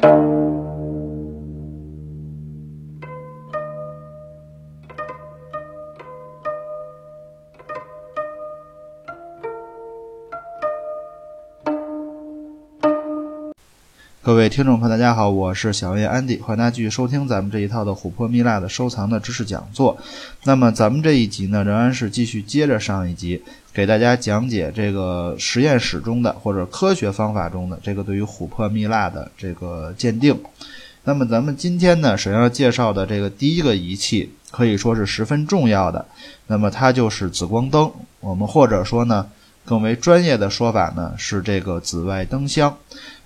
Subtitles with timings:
[0.00, 0.06] 各
[14.34, 19.98] 位听众朋友，大家好，我是小叶安迪，欢迎大家继续收听咱们这一套的琥珀蜜蜡的收藏的知识讲座。
[20.44, 23.42] 那么咱们这一集呢，仍然是继续接着上一集，
[23.78, 30.36] 给大家讲解这个实验室中的或者科学方法中的这个对于琥珀蜜蜡的这个鉴定。
[31.04, 36.04] 那么咱们今天呢，首先要介绍的这个第一个仪器，可以说是十分重要的。
[36.48, 37.88] 那么它就是紫光灯，
[38.18, 39.24] 我们或者说呢。
[39.68, 42.74] 更为专业的说法呢是这个紫外灯箱。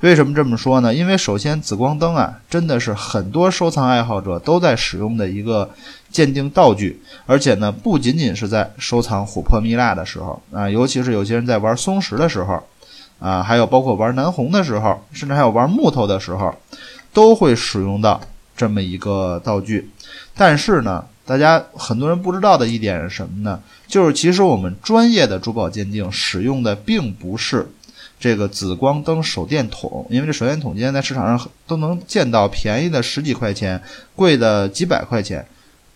[0.01, 0.92] 为什么这么说呢？
[0.92, 5.70] 因为首先紫光灯啊，真的是很多收藏爱好者都在使用的一个
[6.10, 12.60] 鉴定道具，而且呢，不仅仅是在收藏琥珀蜜蜡的时候啊，尤其是有些人在玩松石的时候
[13.20, 16.52] 啊，还有包括玩南红的时候，甚至还有玩木头的时候，
[17.12, 18.20] 都会使用到
[18.57, 19.88] 这么一个道具。
[20.35, 23.60] 但是呢，大家很多人不知道的一点是什么呢？
[23.87, 27.68] 就是其实我们专业的珠宝鉴定使用的并不是
[28.18, 33.80] 这个紫光灯手电筒，因为这手电筒今天在市场上都能见到，便宜的十几块钱，
[34.14, 35.46] 贵的几百块钱。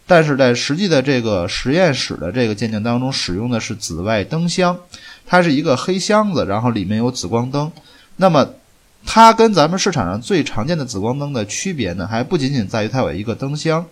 [0.08, 4.78] 但是在实际的这个实验室的这个鉴定当中，使用的是紫外灯箱，
[5.26, 7.72] 它是一个黑箱子，然后里面有紫光灯。
[8.14, 8.48] 那么
[9.04, 13.84] 它跟咱们市场上最常见的紫光灯的区别呢，还不仅仅在于它有一个灯箱，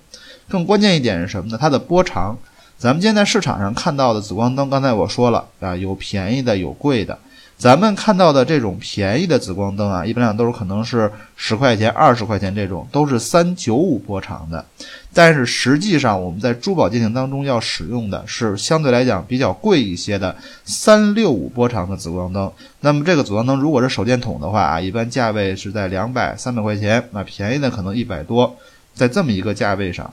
[0.49, 1.59] 更关键一点是什么呢？
[1.61, 2.37] 它的波长。
[2.77, 7.17] 咱们今天在市场上看到的紫光灯，刚才我说了啊，有便宜的，有贵的。
[7.57, 14.63] 咱们看到的这种便宜的紫光灯啊，一般上都是可能是十块钱、二十块钱这种，都是三九五波长的。
[15.15, 20.35] 但是实际上，我们在珠宝鉴定当中要使用的是相对来讲比较贵一些的
[20.65, 22.51] 三六五波长的紫光灯。
[22.81, 28.57] 那么这个紫光灯如果是手电筒的话啊，一般价位是在两百、三百块钱，那便宜的可能一百多，
[28.93, 30.13] 在这么一个价位上。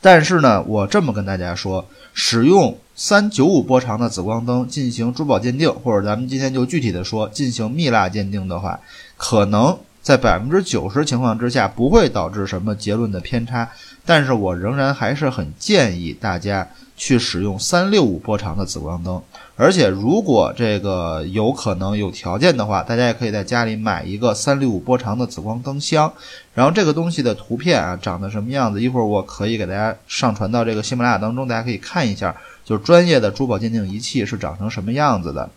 [0.00, 8.80] 但是呢，我这么跟大家说，使用三九五波长的紫光灯进行珠宝鉴定，或者咱们今天就具体的说进行蜜蜡鉴定的话，
[9.16, 13.68] 可能在百分之九十情况之下不会导致什么结论的偏差。
[14.04, 19.22] 但是我仍然还是很建议大家去使用三六五波长的紫光灯。
[19.58, 26.12] 而且，如果这个有可能有条件的话，大家也可以在家里买一个三六五波长的紫光灯箱。
[26.52, 28.82] 然后这个东西的图片啊，长得什么样子？
[28.82, 35.48] 一会儿我可以给大家上传到这个喜马拉雅当中，大家可以看一下，就是专业的珠宝鉴定仪器是长成什么样子的。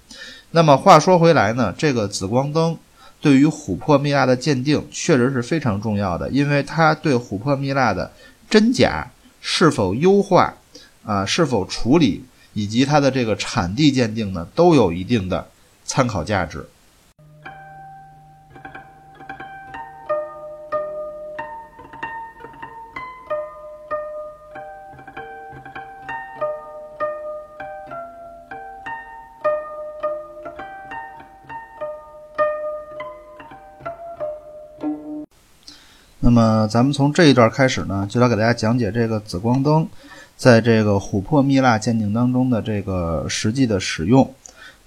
[0.52, 2.78] 那么话说回来呢，这个紫光灯
[3.20, 8.10] 对于琥珀蜜蜡的鉴定确实是非常重要的，因为它对琥珀蜜蜡的
[8.50, 9.06] 真假
[9.42, 10.54] 是否优化
[11.04, 12.26] 啊，是否处理。
[12.54, 15.48] 以及它的这个产地鉴定呢，都有一定的
[15.86, 16.68] 参考价值。
[36.20, 39.88] 那么，咱们从这一段开始呢，就来给大家讲解这个紫光灯。
[40.40, 44.34] 在这个琥珀蜜蜡鉴定当中的这个实际的使用，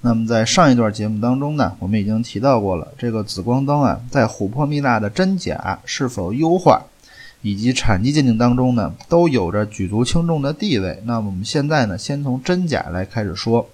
[0.00, 6.82] 那么在上一段节目当中呢，我们已经提到过了，这个紫光灯啊，在琥珀蜜蜡的真假是否优化，
[7.42, 10.98] 以及产地鉴定当中呢，都有着举足轻重的地位。
[11.04, 13.68] 那么我们现在呢，先从真假来开始说。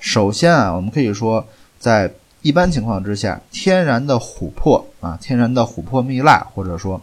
[0.00, 1.46] 首先啊，我们可以说，
[1.78, 2.12] 在
[2.42, 7.00] 一般情况之下，天然的琥珀啊，天然的琥珀蜜蜡，或者说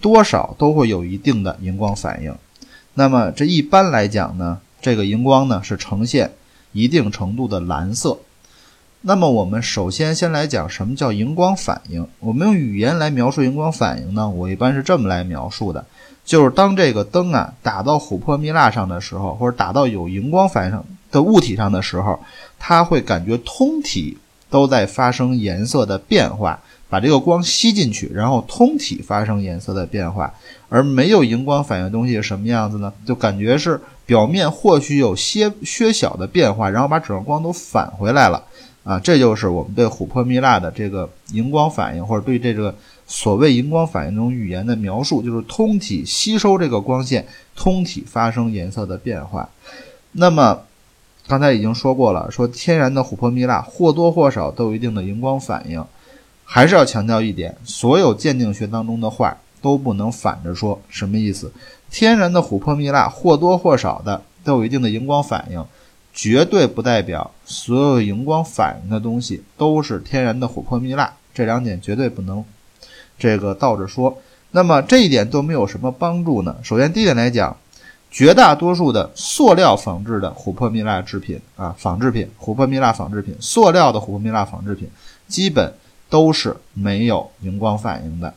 [0.00, 2.34] 多少都会有一定的荧光反应。
[2.94, 6.32] 那么这一般来讲呢，这个荧光呢是呈现
[6.72, 8.18] 一定程度的蓝色。
[9.02, 12.06] 那么我们首先先来讲什么叫荧光反应。
[12.18, 15.82] 我们用语言来描述荧光反应呢，我一般是这么来描述的：
[16.24, 22.20] 就是当这个灯啊打到琥珀蜜蜡上的时候，或者打到有荧光反应的物体上的时候，
[22.58, 24.18] 它会感觉通体
[24.50, 26.60] 都在发生颜色的变化。
[26.90, 30.34] 把这个光吸进去，然后通体发生颜色的变化，
[30.68, 32.92] 而没有荧光反应的东西是什么样子呢？
[33.06, 38.42] 就感觉是表面或许有些些小的变化，然后把整个光都返回来了
[38.82, 38.98] 啊！
[38.98, 42.74] 这就是我们对琥珀蜜蜡的这个荧光反应，或者对这个
[43.06, 49.48] 所谓荧光反应这种语言的描述，就是通体吸收这个光线，通体发生颜色的变化。
[50.10, 50.58] 那么
[51.28, 55.84] 刚才已经说过了，说天然的琥珀蜜蜡或多或少都有一定的荧光反应。
[56.52, 60.80] 还是要强调一点，所有鉴定学当中的话都不能反着说。
[60.88, 61.52] 什么意思？
[61.92, 65.64] 天然的琥珀蜜蜡或多或少的都有一定的荧光反应，
[66.12, 71.12] 绝对不代表所有荧光反应的东西都是天然的琥珀蜜蜡。
[71.32, 72.44] 这两点绝对不能
[73.16, 74.18] 这个倒着说。
[74.50, 76.56] 那么这一点都没有什么帮助呢？
[76.64, 77.56] 首先第一点来讲，
[78.10, 84.90] 绝大多数的塑料仿制的琥珀蜜蜡制品啊，仿制品琥珀蜜蜡仿制品，塑料的琥珀蜜蜡仿制品
[85.28, 85.72] 基本
[86.10, 88.34] 都是没有荧光反应的。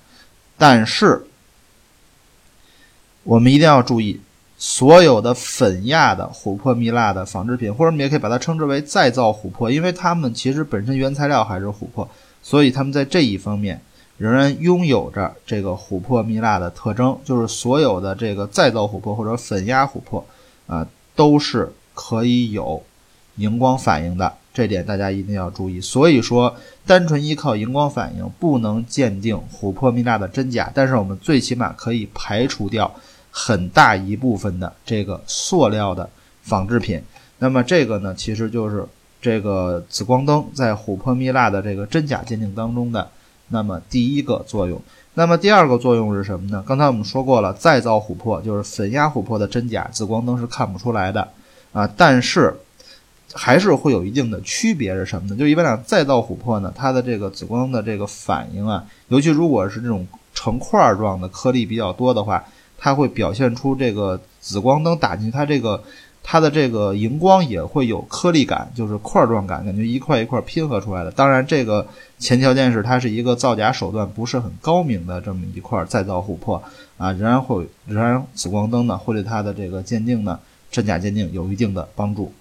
[0.58, 1.26] 但是
[3.24, 4.22] 我们一定要注意。
[4.56, 12.08] 所有的粉压的琥珀蜜蜡的仿制品，或者你也可以把它称之为再造琥珀，因为它们其实本身原材料还是琥珀，
[12.42, 13.82] 所以它们在这一方面
[14.18, 17.20] 仍然拥有着这个琥珀蜜蜡的特征。
[17.26, 20.26] 就是所有的这个再造琥珀或者粉压琥珀
[20.68, 22.82] 啊，都是可以有
[23.36, 25.82] 荧光反应的，这点大家一定要注意。
[25.82, 26.56] 所以说，
[26.86, 32.94] 单纯依靠荧光反应不能鉴定琥珀蜜蜡的真假，但是我们最起码可以排除掉。
[33.36, 36.08] 很大一部分的这个塑料的
[36.44, 37.02] 仿制品，
[37.40, 38.86] 那么这个呢，其实就是
[39.20, 43.10] 这个紫光灯在琥珀蜜蜡的这个真假鉴定当中的
[43.48, 44.80] 那么第一个作用。
[45.16, 46.64] 那么第二个作用是什么呢？
[46.68, 51.28] 刚才我们说过了，再造琥珀就是粉压琥珀的真假，紫光灯是看不出来的
[51.72, 51.92] 啊。
[51.98, 52.56] 但是
[53.34, 55.36] 还是会有一定的区别是什么呢？
[55.36, 62.44] 就一般讲，再造琥珀呢，它的这个紫光的这个反应啊，尤其如果是这种成块状的颗粒比较多的话。
[62.86, 65.82] 它会表现出这个紫光灯打进去，它这个
[66.22, 71.10] 它的这个荧光也会有颗粒感，就是块状感，感觉一块一块拼合出来的。
[71.10, 71.88] 当然，这个
[72.20, 76.62] 前条件是它是一个造假手段不是很高明的这么一块再造琥珀
[76.98, 80.38] 啊，仍然会仍然紫光灯呢会对它的这个鉴定呢
[80.70, 82.34] 真假鉴定有一定的帮助。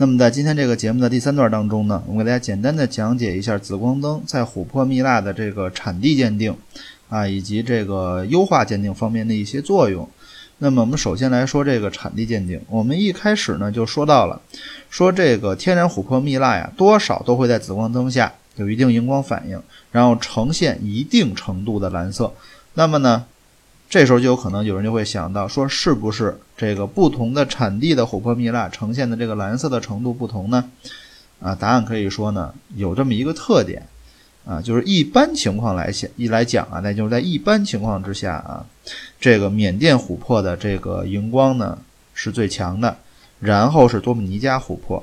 [0.00, 6.56] 那么在今天这个节目的第三段当中呢，我给大家简单的讲解一下紫光灯在琥珀蜜蜡的这个产地鉴定，
[7.10, 10.08] 啊，以及这个优化鉴定方面的一些作用。
[10.56, 14.40] 那么我们首先来说这个产地鉴定，我们一开始呢就说到了，
[14.88, 19.62] 说这个天然琥珀蜜蜡呀，多少都会在紫光灯下有一定荧光反应，
[19.92, 22.32] 然后呈现一定程度的蓝色。
[22.72, 23.26] 那么呢？
[23.90, 30.70] 这时候就有可能有人就会想到说，是不是这个不同的产地的琥珀蜜蜡呈现的这个蓝色的程度不同呢？
[31.40, 33.84] 啊，答案可以说呢，有这么一个特点，
[34.44, 38.64] 啊，就是一般情况来讲一来讲啊，那就是在一般情况之下啊，
[39.18, 41.76] 这个缅甸琥珀的这个荧光呢
[42.14, 42.96] 是最强的，
[43.40, 45.02] 然后是多米尼加琥珀，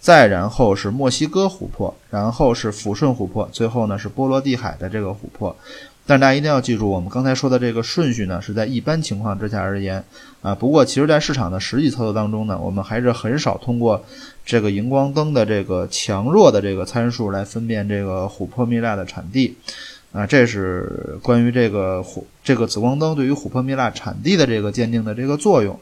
[0.00, 5.54] 再然后是墨西哥琥珀，然后是抚顺琥珀，最后呢是波罗的海的这个琥珀。
[6.06, 10.04] 但大家一定要记住，我们刚才说的这个顺序呢，是在一般情况之下而言
[10.42, 10.54] 啊。
[10.54, 14.04] 不过，其实，在市场的实际操作当中呢，我们还是很少通过
[14.44, 19.56] 这个荧光灯的这个强弱的这个参数来分辨这个琥珀蜜蜡的产地
[20.12, 20.26] 啊。
[20.26, 25.80] 这是关于这个琥这个紫光灯对于琥珀蜜蜡产地的这个鉴定的这个作用。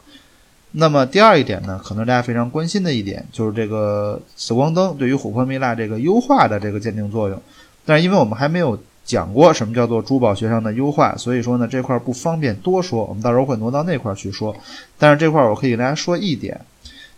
[0.70, 7.42] 那么，第二一点呢，可能大家非常关心的一点就是这个紫光灯对于琥珀蜜蜡这个优化的这个鉴定作用。
[7.84, 8.78] 但是，因为我们还没有。
[9.04, 14.54] 讲过什么叫做珠宝学上的优化，所以说呢这块不方便多说，我们到时候会挪到那块去说。
[14.99, 16.60] 但是这块我可以跟大家说一点，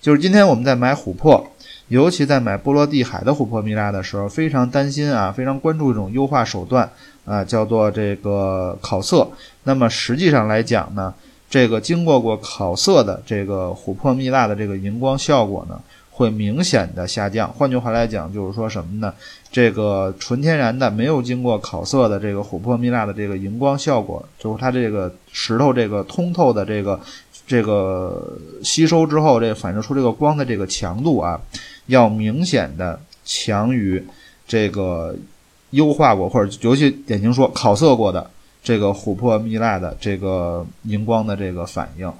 [0.00, 1.46] 就是今天我们在买琥珀，
[1.88, 6.90] 尤其在买波罗的海的琥珀蜜蜡的时候，非常担心啊，非常关注一种优化手段
[7.24, 9.28] 啊，叫做这个烤色。
[9.64, 11.12] 那么实际上来讲呢，
[11.50, 15.78] 这个经过过烤色的这个琥珀蜜蜡的这个荧光效果呢。
[16.16, 17.52] 会明显的下降。
[17.52, 19.12] 换句话来讲，就是说什么呢？
[19.50, 27.00] 这个纯天然的、没有经过烤色的这个琥珀蜜蜡的这个荧光效果，就是它这个石头这个通透的这个
[27.44, 31.40] 这个吸收之后，这反射出这个光的这个强度啊，
[31.86, 34.00] 要明显的强于
[34.46, 35.14] 这个
[35.70, 38.30] 优化过或者尤其典型说烤色过的
[38.62, 42.12] 这个琥珀蜜蜡的这个荧光的这个反应。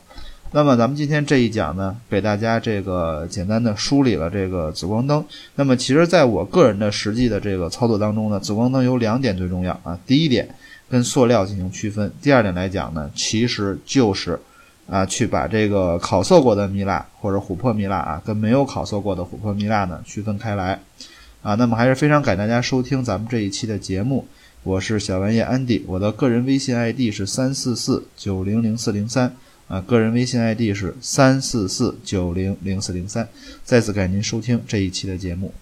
[0.57, 5.25] 那么咱们今天这一讲呢，给大家这个简单的梳理了这个紫光灯。
[5.57, 9.99] 那么其实在我个人的实际的这个操作当中呢，紫光灯有两点最重要啊。
[10.07, 10.49] 第一点，
[10.89, 14.39] 跟塑料进行区分；第二点来讲呢，其实就是
[14.89, 20.81] 啊，去把这个烤色过的蜜蜡或者琥珀蜜蜡啊，跟没有烤色过的琥珀蜜蜡呢区分开来
[21.43, 21.57] 啊。
[21.57, 24.25] 那么还是非常感谢大家收听咱们这一期的节目，
[24.63, 29.35] 我是小玩意安迪，我的个人微信 ID 是三四四九零零四零三。
[29.68, 33.28] 啊，个人微信 ID 是三四四九零零四零三。
[33.64, 35.52] 再次感谢您收听这一期的节目。